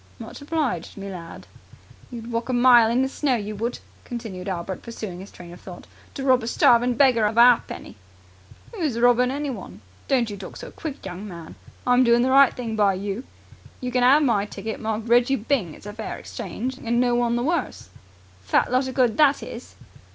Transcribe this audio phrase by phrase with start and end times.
[0.17, 1.45] "Much obliged, me lad."
[2.09, 5.61] "You'd walk a mile in the snow, you would," continued Albert pursuing his train of
[5.61, 5.85] thought,
[6.15, 7.97] "to rob a starving beggar of a ha'penny."
[8.73, 9.81] "Who's robbing anyone?
[10.07, 11.53] Don't you talk so quick, young man.
[11.85, 13.25] I'm doing the right thing by you.
[13.79, 15.75] You can 'ave my ticket, marked 'Reggie Byng'.
[15.75, 17.89] It's a fair exchange, and no one the worse!"
[18.41, 19.75] "Fat lot of good that is!"